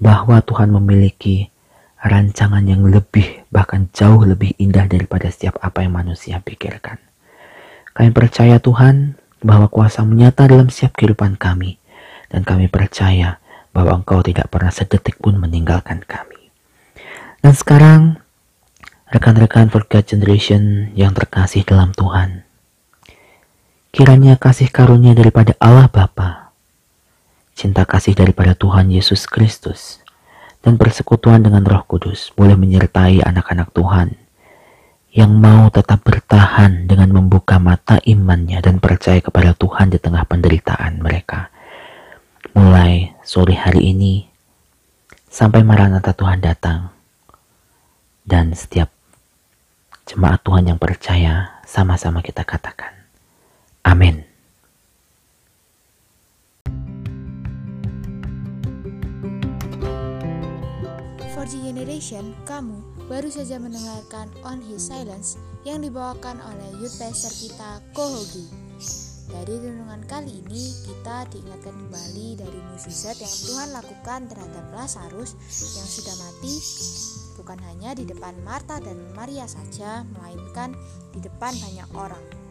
bahwa 0.00 0.40
Tuhan 0.40 0.72
memiliki 0.72 1.52
rancangan 2.00 2.64
yang 2.64 2.88
lebih, 2.88 3.44
bahkan 3.52 3.92
jauh 3.92 4.24
lebih 4.24 4.56
indah 4.56 4.88
daripada 4.88 5.28
setiap 5.28 5.60
apa 5.60 5.84
yang 5.84 5.92
manusia 5.92 6.40
pikirkan. 6.40 6.96
Kami 7.96 8.12
percaya 8.12 8.60
Tuhan 8.60 9.16
bahwa 9.40 9.72
kuasa 9.72 10.04
menyata 10.04 10.44
dalam 10.44 10.68
setiap 10.68 11.00
kehidupan 11.00 11.40
kami, 11.40 11.80
dan 12.28 12.44
kami 12.44 12.68
percaya 12.68 13.40
bahwa 13.72 14.04
Engkau 14.04 14.20
tidak 14.20 14.52
pernah 14.52 14.68
sedetik 14.68 15.16
pun 15.16 15.40
meninggalkan 15.40 16.04
kami. 16.04 16.52
Dan 17.40 17.56
sekarang, 17.56 18.20
rekan-rekan 19.08 19.72
for 19.72 19.88
God 19.88 20.04
Generation 20.04 20.92
yang 20.92 21.16
terkasih 21.16 21.64
dalam 21.64 21.96
Tuhan, 21.96 22.44
Kiranya 23.96 24.36
kasih 24.36 24.68
karunia 24.68 25.16
daripada 25.16 25.56
Allah 25.56 25.88
Bapa, 25.88 26.52
cinta 27.56 27.88
kasih 27.88 28.12
daripada 28.12 28.52
Tuhan 28.52 28.92
Yesus 28.92 29.24
Kristus, 29.24 30.04
dan 30.60 30.76
persekutuan 30.76 31.40
dengan 31.40 31.64
Roh 31.64 31.80
Kudus 31.88 32.28
boleh 32.36 32.60
menyertai 32.60 33.24
anak-anak 33.24 33.72
Tuhan 33.72 34.25
yang 35.16 35.32
mau 35.32 35.72
tetap 35.72 36.04
bertahan 36.04 36.84
dengan 36.84 37.08
membuka 37.08 37.56
mata 37.56 37.96
imannya 38.04 38.60
dan 38.60 38.76
percaya 38.76 39.24
kepada 39.24 39.56
Tuhan 39.56 39.88
di 39.88 39.96
tengah 39.96 40.28
penderitaan 40.28 41.00
mereka. 41.00 41.48
Mulai 42.52 43.16
sore 43.24 43.56
hari 43.56 43.96
ini 43.96 44.28
sampai 45.32 45.64
Maranatha 45.64 46.12
Tuhan 46.12 46.44
datang 46.44 46.92
dan 48.28 48.52
setiap 48.52 48.92
jemaat 50.04 50.44
Tuhan 50.44 50.68
yang 50.68 50.76
percaya 50.76 51.64
sama-sama 51.64 52.20
kita 52.20 52.44
katakan 52.44 52.92
amin. 53.88 54.20
Generation, 61.46 62.34
kamu 62.42 62.82
baru 63.06 63.30
saja 63.30 63.62
mendengarkan 63.62 64.26
On 64.42 64.58
His 64.58 64.90
Silence 64.90 65.38
yang 65.62 65.82
dibawakan 65.82 66.42
oleh 66.42 66.82
youth 66.82 66.98
pastor 66.98 67.30
kita 67.38 67.78
Kohogi. 67.94 68.50
Dari 69.26 69.58
renungan 69.58 70.06
kali 70.06 70.42
ini, 70.42 70.70
kita 70.86 71.26
diingatkan 71.34 71.74
kembali 71.74 72.38
dari 72.38 72.58
mukjizat 72.70 73.18
yang 73.18 73.34
Tuhan 73.46 73.68
lakukan 73.74 74.20
terhadap 74.30 74.64
Lazarus 74.70 75.34
yang 75.74 75.88
sudah 75.90 76.14
mati, 76.22 76.54
bukan 77.34 77.58
hanya 77.66 77.90
di 77.98 78.06
depan 78.06 78.38
Marta 78.46 78.78
dan 78.78 78.94
Maria 79.18 79.50
saja, 79.50 80.06
melainkan 80.14 80.78
di 81.10 81.18
depan 81.18 81.58
banyak 81.58 81.90
orang. 81.98 82.45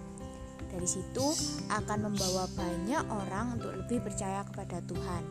Dari 0.76 0.92
situ 0.92 1.26
akan 1.72 2.12
membawa 2.12 2.52
banyak 2.52 3.04
orang 3.08 3.56
untuk 3.56 3.72
lebih 3.72 4.04
percaya 4.04 4.44
kepada 4.44 4.84
Tuhan. 4.84 5.24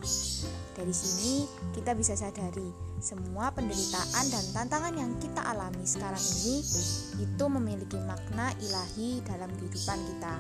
Dari 0.73 0.95
sini 0.97 1.45
kita 1.77 1.93
bisa 1.93 2.17
sadari 2.17 2.65
semua 3.05 3.53
penderitaan 3.53 4.25
dan 4.33 4.45
tantangan 4.57 4.97
yang 4.97 5.13
kita 5.21 5.45
alami 5.45 5.85
sekarang 5.85 6.25
ini 6.41 6.65
itu 7.21 7.45
memiliki 7.53 8.01
makna 8.09 8.57
ilahi 8.57 9.21
dalam 9.29 9.53
kehidupan 9.61 10.01
kita. 10.01 10.35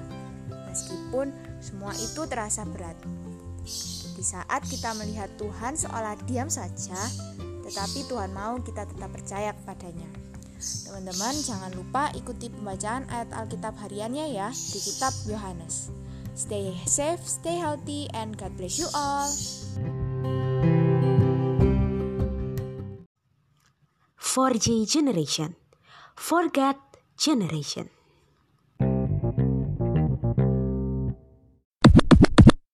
Meskipun 0.73 1.29
semua 1.61 1.93
itu 2.01 2.25
terasa 2.25 2.65
berat. 2.65 2.97
Di 4.17 4.25
saat 4.25 4.65
kita 4.65 4.97
melihat 4.97 5.29
Tuhan 5.37 5.77
seolah 5.77 6.17
diam 6.25 6.49
saja, 6.49 6.97
tetapi 7.61 8.09
Tuhan 8.09 8.33
mau 8.33 8.57
kita 8.65 8.89
tetap 8.89 9.13
percaya 9.13 9.53
kepadanya. 9.53 10.24
Teman-teman 10.61 11.35
jangan 11.41 11.73
lupa 11.75 12.11
ikuti 12.19 12.51
pembacaan 12.51 13.07
ayat 13.09 13.31
Alkitab 13.35 13.79
hariannya 13.79 14.35
ya 14.35 14.51
di 14.51 14.79
kitab 14.83 15.15
Yohanes. 15.31 15.95
Stay 16.35 16.75
safe, 16.83 17.23
stay 17.23 17.63
healthy, 17.63 18.11
and 18.11 18.35
God 18.35 18.59
bless 18.59 18.83
you 18.83 18.91
all. 18.91 19.31
For 24.19 24.51
J 24.51 24.83
Generation, 24.83 25.55
Forget 26.19 26.75
Generation. 27.15 27.94